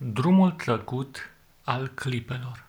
[0.00, 1.30] Drumul tăcut
[1.64, 2.64] al clipelor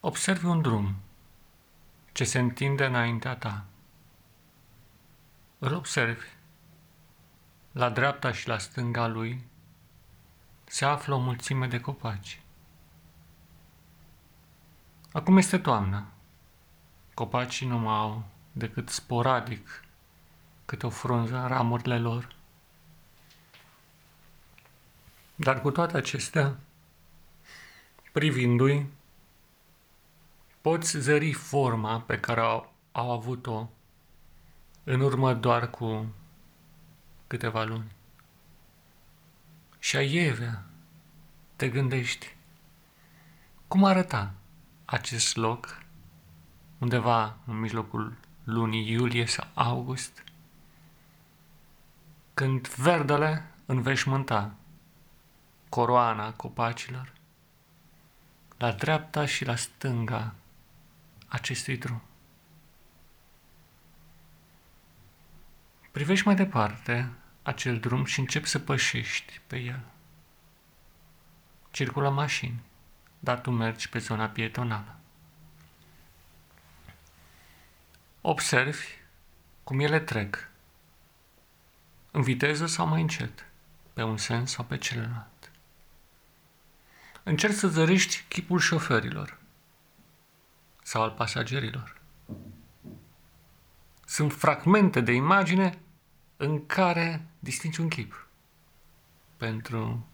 [0.00, 0.94] Observi un drum
[2.12, 3.64] ce se întinde înaintea ta.
[5.58, 6.26] Îl observi.
[7.72, 9.44] La dreapta și la stânga lui
[10.64, 12.40] se află o mulțime de copaci.
[15.12, 16.06] Acum este toamnă.
[17.14, 19.84] Copacii nu mai au decât sporadic
[20.64, 22.36] câte o frunză în ramurile lor.
[25.40, 26.56] Dar cu toate acestea,
[28.12, 28.86] privindu-i,
[30.60, 33.68] poți zări forma pe care au, au avut-o
[34.84, 36.06] în urmă doar cu
[37.26, 37.92] câteva luni.
[39.78, 40.64] Și aievea,
[41.56, 42.34] te gândești,
[43.68, 44.34] cum arăta
[44.84, 45.82] acest loc
[46.78, 50.24] undeva în mijlocul lunii iulie sau august,
[52.34, 54.57] când verdele înveșmânta
[55.68, 57.12] coroana copacilor,
[58.56, 60.34] la dreapta și la stânga
[61.28, 62.02] acestui drum.
[65.90, 69.84] Privești mai departe acel drum și începi să pășești pe el.
[71.70, 72.62] Circulă mașini,
[73.18, 74.96] dar tu mergi pe zona pietonală.
[78.20, 78.86] Observi
[79.64, 80.50] cum ele trec,
[82.10, 83.46] în viteză sau mai încet,
[83.92, 85.37] pe un sens sau pe celălalt.
[87.28, 89.38] Încerci să zărești chipul șoferilor
[90.82, 92.00] sau al pasagerilor.
[94.04, 95.78] Sunt fragmente de imagine
[96.36, 98.26] în care distingi un chip
[99.36, 100.06] pentru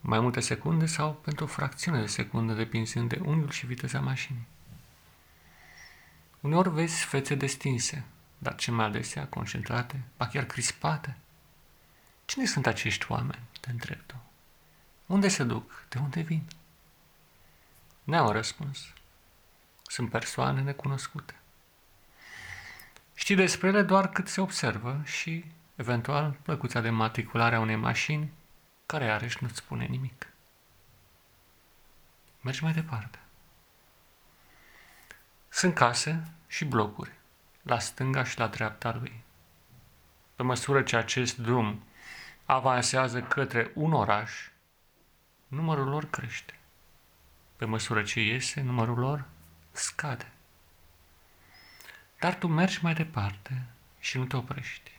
[0.00, 4.46] mai multe secunde sau pentru o fracțiune de secundă, depinzând de unghiul și viteza mașinii.
[6.40, 8.04] Uneori vezi fețe destinse,
[8.38, 11.16] dar ce mai adesea concentrate, ba chiar crispate.
[12.24, 14.27] Cine sunt acești oameni, te întreb tu?
[15.08, 15.84] Unde se duc?
[15.88, 16.42] De unde vin?
[18.04, 18.92] Ne-au răspuns.
[19.82, 21.34] Sunt persoane necunoscute.
[23.14, 25.44] Știi despre ele doar cât se observă și,
[25.76, 28.32] eventual, plăcuța de matriculare a unei mașini,
[28.86, 30.26] care iarăși nu-ți spune nimic.
[32.40, 33.18] Mergi mai departe.
[35.48, 37.12] Sunt case și blocuri,
[37.62, 39.22] la stânga și la dreapta lui.
[40.36, 41.82] Pe măsură ce acest drum
[42.44, 44.48] avansează către un oraș,
[45.48, 46.58] numărul lor crește.
[47.56, 49.24] Pe măsură ce iese, numărul lor
[49.70, 50.32] scade.
[52.18, 53.66] Dar tu mergi mai departe
[53.98, 54.90] și nu te oprești.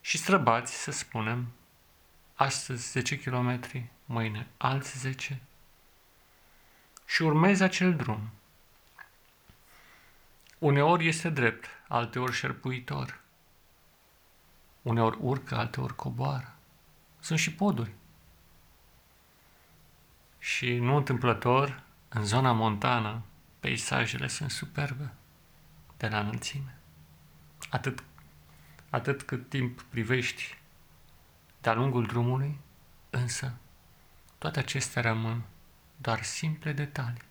[0.00, 1.52] Și străbați, să spunem,
[2.34, 3.60] astăzi 10 km,
[4.04, 5.40] mâine alți 10
[7.06, 8.30] și urmezi acel drum.
[10.58, 13.20] Uneori este drept, alteori șerpuitor.
[14.82, 16.54] Uneori urcă, alteori coboară.
[17.20, 17.94] Sunt și poduri.
[20.44, 23.22] Și nu întâmplător, în zona montană,
[23.60, 25.12] peisajele sunt superbe
[25.96, 26.78] de la înălțime.
[27.70, 28.04] Atât,
[28.90, 30.58] atât cât timp privești
[31.60, 32.60] de-a lungul drumului,
[33.10, 33.54] însă
[34.38, 35.42] toate acestea rămân
[35.96, 37.22] doar simple detalii.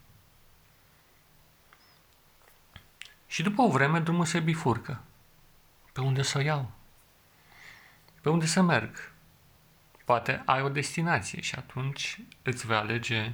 [3.28, 5.01] Și după o vreme drumul se bifurcă.
[5.91, 6.72] Pe unde să o iau?
[8.22, 9.12] Pe unde să merg?
[10.13, 13.34] Poate ai o destinație și atunci îți vei alege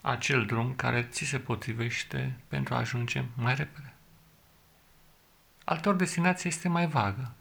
[0.00, 3.94] acel drum care ți se potrivește pentru a ajunge mai repede.
[5.64, 7.32] Altor destinația este mai vagă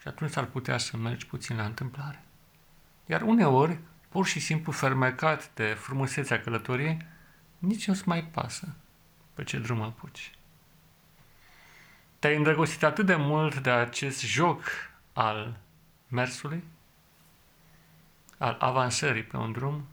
[0.00, 2.22] și atunci ar putea să mergi puțin la întâmplare.
[3.06, 7.06] Iar uneori, pur și simplu fermecat de frumusețea călătoriei,
[7.58, 8.74] nici nu-ți mai pasă
[9.34, 10.32] pe ce drum apuci.
[12.18, 14.62] Te-ai îndrăgostit atât de mult de acest joc
[15.12, 15.56] al
[16.08, 16.64] mersului,
[18.38, 19.86] al avansării pe un drum,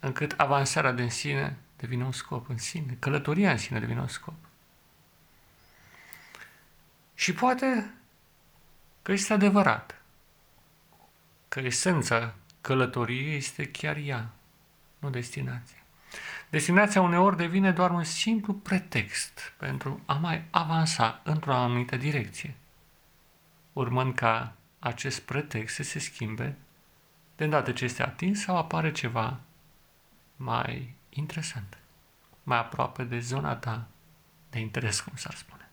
[0.00, 4.34] încât avansarea din sine devine un scop în sine, călătoria în sine devine un scop.
[7.14, 7.94] Și poate
[9.02, 10.02] că este adevărat,
[11.48, 14.30] că esența călătoriei este chiar ea,
[14.98, 15.76] nu destinația.
[16.50, 22.54] Destinația uneori devine doar un simplu pretext pentru a mai avansa într-o anumită direcție,
[23.72, 26.56] urmând ca acest pretext să se schimbe
[27.36, 29.40] de îndată ce este atins sau apare ceva
[30.36, 31.78] mai interesant,
[32.42, 33.86] mai aproape de zona ta
[34.50, 35.70] de interes, cum s-ar spune.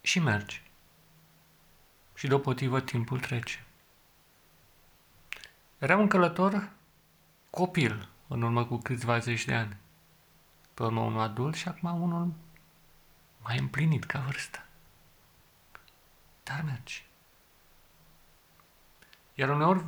[0.00, 0.62] Și mergi.
[2.14, 3.64] Și deopotrivă timpul trece.
[5.78, 6.70] Era un călător
[7.50, 9.76] copil în urmă cu câțiva zeci de ani.
[10.74, 12.32] Pe urmă unul adult și acum unul
[13.42, 14.66] mai împlinit ca vârstă.
[16.42, 17.07] dar mergi.
[19.38, 19.84] Iar uneori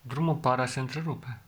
[0.00, 1.40] drumul pare a se întrerupe.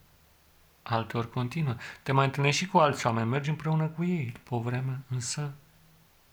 [0.83, 1.77] Alteori continuă.
[2.03, 4.31] Te mai întâlnești și cu alți oameni, mergi împreună cu ei.
[4.31, 5.55] După o vreme, însă,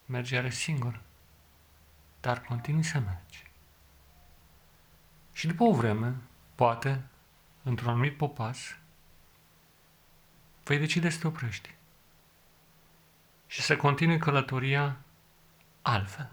[0.05, 1.01] mergi iară singur.
[2.21, 3.51] Dar continui să mergi.
[5.31, 6.15] Și după o vreme,
[6.55, 7.03] poate,
[7.63, 8.77] într-un anumit popas,
[10.63, 11.75] vei decide să te oprești
[13.47, 14.97] și să continui călătoria
[15.81, 16.31] altfel.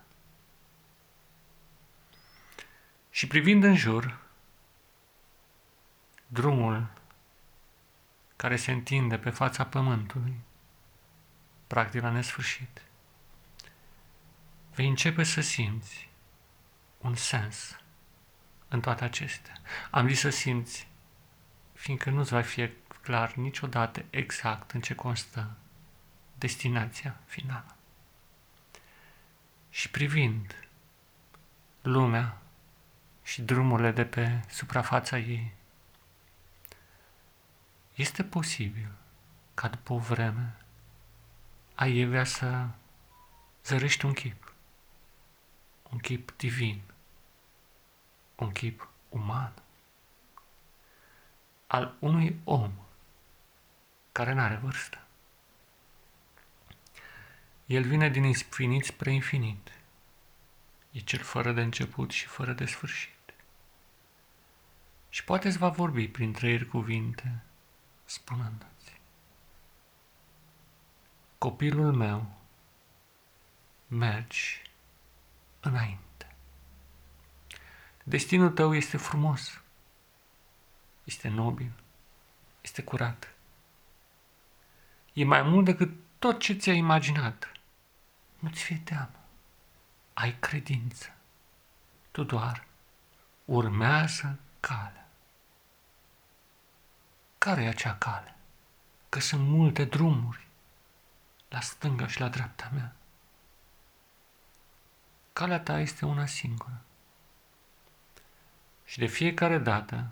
[3.21, 4.19] Și privind în jur,
[6.27, 6.91] drumul
[8.37, 10.41] care se întinde pe fața pământului,
[11.67, 12.83] practic la nesfârșit,
[14.75, 16.09] vei începe să simți
[16.99, 17.81] un sens
[18.69, 19.57] în toate acestea.
[19.91, 20.89] Am zis să simți,
[21.73, 22.71] fiindcă nu-ți va fi
[23.03, 25.57] clar niciodată exact în ce constă
[26.39, 27.77] destinația finală.
[29.71, 30.69] Și privind
[31.83, 32.40] lumea
[33.31, 35.53] și drumurile de pe suprafața ei,
[37.95, 38.91] este posibil
[39.55, 40.57] ca după o vreme
[41.75, 42.69] ai vrea să
[43.65, 44.53] zărești un chip,
[45.91, 46.81] un chip divin,
[48.37, 49.53] un chip uman,
[51.67, 52.73] al unui om
[54.13, 55.05] care nu are vârstă.
[57.67, 59.73] El vine din infinit spre infinit.
[60.91, 63.19] E cel fără de început și fără de sfârșit.
[65.11, 67.43] Și poate îți va vorbi prin trei cuvinte,
[68.05, 69.01] spunându-ți.
[71.39, 72.39] Copilul meu,
[73.87, 74.63] mergi
[75.61, 76.35] înainte.
[78.05, 79.61] Destinul tău este frumos,
[81.05, 81.73] este nobil,
[82.61, 83.35] este curat.
[85.13, 87.53] E mai mult decât tot ce ți-ai imaginat.
[88.39, 89.25] Nu-ți fie teamă.
[90.13, 91.15] Ai credință.
[92.11, 92.67] Tu doar
[93.45, 95.09] urmează calea.
[97.39, 98.35] Care e acea cale?
[99.09, 100.47] Că sunt multe drumuri
[101.49, 102.95] la stânga și la dreapta mea.
[105.33, 106.81] Calea ta este una singură.
[108.85, 110.11] Și de fiecare dată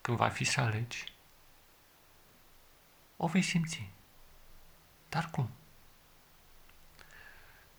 [0.00, 1.14] când va fi să alegi,
[3.16, 3.90] o vei simți.
[5.08, 5.48] Dar cum?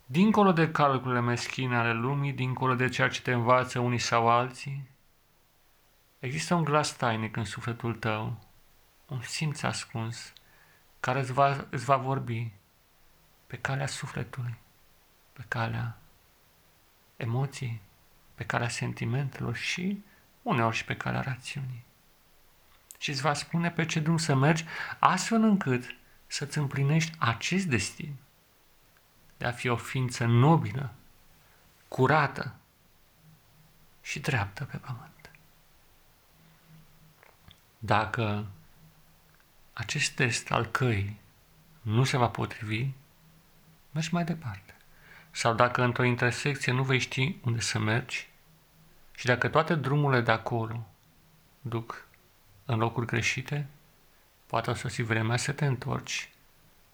[0.06, 4.88] Dincolo de calculele meschine ale lumii, dincolo de ceea ce te învață unii sau alții,
[6.18, 8.38] există un glas tainic în sufletul tău,
[9.06, 10.32] un simț ascuns,
[11.00, 12.52] care îți va, îți va vorbi
[13.46, 14.54] pe calea sufletului,
[15.32, 15.98] pe calea
[17.16, 17.80] emoției,
[18.34, 20.04] pe calea sentimentelor și
[20.42, 21.84] uneori și pe calea rațiunii.
[22.98, 24.64] Și îți va spune pe ce drum să mergi,
[24.98, 28.14] astfel încât să-ți împlinești acest destin
[29.36, 30.92] de a fi o ființă nobilă,
[31.88, 32.54] curată
[34.02, 35.17] și dreaptă pe pământ.
[37.78, 38.46] Dacă
[39.72, 41.20] acest test al căii
[41.80, 42.90] nu se va potrivi,
[43.90, 44.76] mergi mai departe.
[45.30, 48.28] Sau dacă într-o intersecție nu vei ști unde să mergi
[49.14, 50.86] și dacă toate drumurile de acolo
[51.60, 52.06] duc
[52.64, 53.66] în locuri greșite,
[54.46, 56.30] poate o să fi vremea să te întorci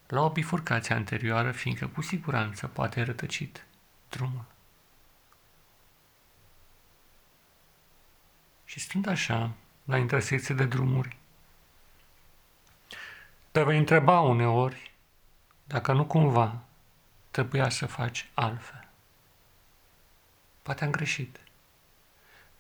[0.07, 3.67] la o bifurcație anterioară, fiindcă cu siguranță poate rătăcit
[4.09, 4.45] drumul.
[8.65, 9.51] Și stând așa,
[9.85, 11.17] la intersecție de drumuri,
[13.51, 14.93] te vei întreba uneori
[15.65, 16.63] dacă nu cumva
[17.31, 18.89] trebuia să faci altfel.
[20.63, 21.39] Poate am greșit.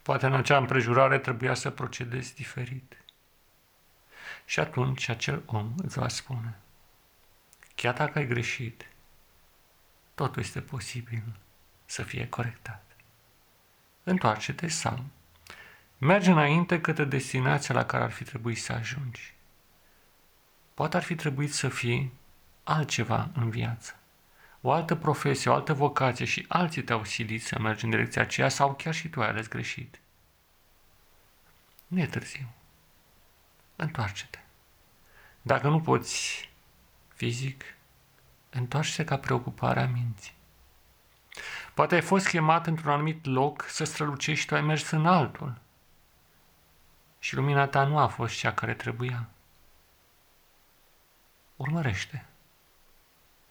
[0.03, 2.97] Poate în acea împrejurare trebuia să procedezi diferit.
[4.45, 6.59] Și atunci acel om îți va spune,
[7.75, 8.89] chiar dacă ai greșit,
[10.15, 11.23] totul este posibil
[11.85, 12.83] să fie corectat.
[14.03, 15.05] Întoarce-te sau
[15.99, 19.35] merge înainte către destinația la care ar fi trebuit să ajungi.
[20.75, 22.13] Poate ar fi trebuit să fii
[22.65, 23.99] altceva în viață.
[24.61, 28.49] O altă profesie, o altă vocație și alții te-au silit să mergi în direcția aceea
[28.49, 30.01] sau chiar și tu ai ales greșit.
[31.87, 32.49] Nu e târziu.
[33.77, 34.39] Întoarce-te.
[35.43, 36.51] Dacă nu poți
[37.15, 37.65] fizic,
[38.51, 40.33] întoarce-te ca preocupare a minții.
[41.75, 45.63] Poate ai fost chemat într-un anumit loc să strălucești și tu ai mers în altul.
[47.25, 49.29] Și lumina ta nu a fost cea care trebuia.
[51.57, 52.27] Urmărește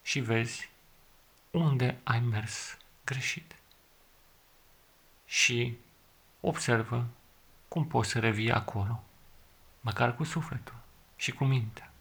[0.02, 0.70] și vezi
[1.52, 3.56] unde ai mers greșit.
[5.26, 5.78] Și
[6.40, 7.06] observă
[7.68, 9.04] cum poți să revii acolo,
[9.82, 10.76] măcar cu sufletul
[11.16, 11.92] și cu mintea.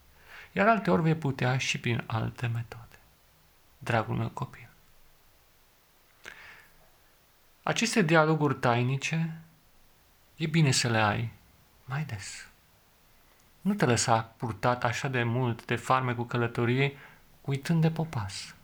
[0.53, 2.99] Iar alte ori vei putea și prin alte metode.
[3.79, 4.69] Dragul meu copil.
[7.63, 9.41] Aceste dialoguri tainice
[10.37, 11.41] e bine să le ai
[11.85, 12.47] mai des.
[13.61, 16.97] Nu te lăsa purtat așa de mult de farme cu călătorie,
[17.41, 18.55] uitând de popas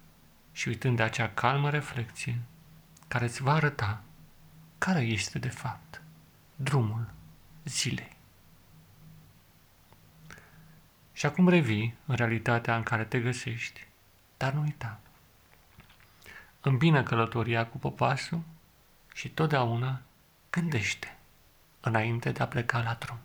[0.52, 2.40] și uitând de acea calmă reflexie
[3.08, 4.02] care îți va arăta
[4.78, 6.02] care este de fapt
[6.56, 7.10] drumul
[7.64, 8.16] zilei.
[11.12, 13.86] Și acum revii în realitatea în care te găsești,
[14.36, 15.00] dar nu uita.
[16.60, 18.40] Îmbină călătoria cu popasul
[19.14, 20.00] și totdeauna
[20.50, 21.17] gândește
[21.88, 23.18] înainte de a pleca la drum.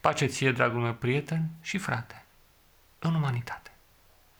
[0.00, 2.24] Pace ție, dragul meu prieten și frate,
[2.98, 3.70] în umanitate.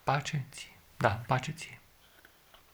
[0.05, 0.77] Pace ție.
[0.97, 1.80] Da, pace ție.